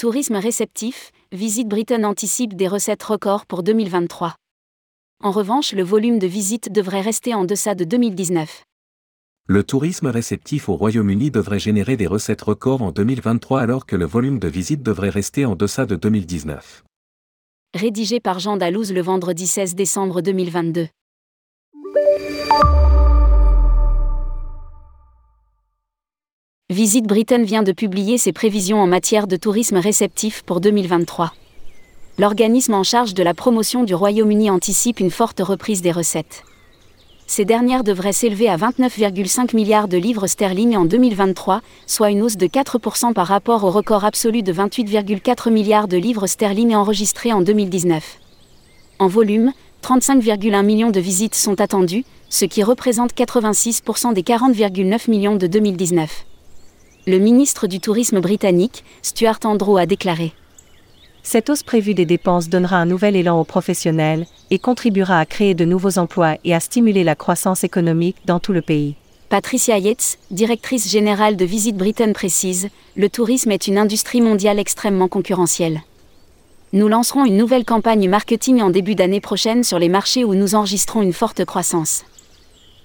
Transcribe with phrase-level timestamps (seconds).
[0.00, 4.34] Tourisme réceptif, Visite Britain anticipe des recettes records pour 2023.
[5.22, 8.62] En revanche, le volume de visites devrait rester en deçà de 2019.
[9.46, 14.06] Le tourisme réceptif au Royaume-Uni devrait générer des recettes records en 2023 alors que le
[14.06, 16.82] volume de visites devrait rester en deçà de 2019.
[17.74, 20.88] Rédigé par Jean Dalouse le vendredi 16 décembre 2022.
[26.70, 31.32] Visite Britain vient de publier ses prévisions en matière de tourisme réceptif pour 2023.
[32.16, 36.44] L'organisme en charge de la promotion du Royaume-Uni anticipe une forte reprise des recettes.
[37.26, 42.36] Ces dernières devraient s'élever à 29,5 milliards de livres sterling en 2023, soit une hausse
[42.36, 47.40] de 4% par rapport au record absolu de 28,4 milliards de livres sterling enregistré en
[47.40, 48.20] 2019.
[49.00, 55.34] En volume, 35,1 millions de visites sont attendues, ce qui représente 86% des 40,9 millions
[55.34, 56.26] de 2019
[57.10, 60.32] le ministre du Tourisme britannique, Stuart Andrew, a déclaré.
[61.22, 65.54] Cette hausse prévue des dépenses donnera un nouvel élan aux professionnels et contribuera à créer
[65.54, 68.94] de nouveaux emplois et à stimuler la croissance économique dans tout le pays.
[69.28, 75.08] Patricia Yates, directrice générale de Visite Britain précise, le tourisme est une industrie mondiale extrêmement
[75.08, 75.82] concurrentielle.
[76.72, 80.54] Nous lancerons une nouvelle campagne marketing en début d'année prochaine sur les marchés où nous
[80.54, 82.04] enregistrons une forte croissance.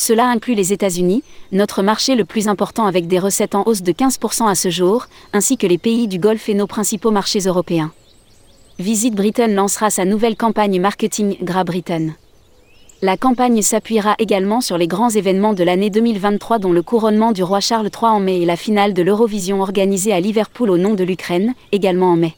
[0.00, 3.90] Cela inclut les États-Unis, notre marché le plus important avec des recettes en hausse de
[3.90, 7.90] 15% à ce jour, ainsi que les pays du Golfe et nos principaux marchés européens.
[8.78, 12.10] Visite Britain lancera sa nouvelle campagne marketing Gra Britain.
[13.02, 17.42] La campagne s'appuiera également sur les grands événements de l'année 2023 dont le couronnement du
[17.42, 20.94] roi Charles III en mai et la finale de l'Eurovision organisée à Liverpool au nom
[20.94, 22.36] de l'Ukraine, également en mai.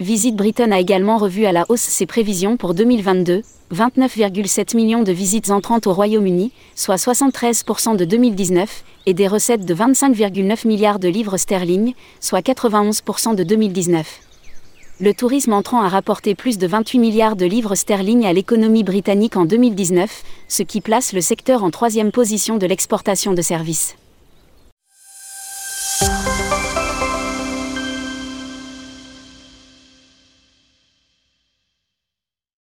[0.00, 3.42] Visite Britain a également revu à la hausse ses prévisions pour 2022,
[3.72, 9.72] 29,7 millions de visites entrantes au Royaume-Uni, soit 73% de 2019, et des recettes de
[9.72, 14.20] 25,9 milliards de livres sterling, soit 91% de 2019.
[14.98, 19.36] Le tourisme entrant a rapporté plus de 28 milliards de livres sterling à l'économie britannique
[19.36, 23.94] en 2019, ce qui place le secteur en troisième position de l'exportation de services.